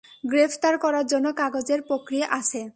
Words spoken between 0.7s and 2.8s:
করার জন্য কাগজের প্রক্রিয়া আছে।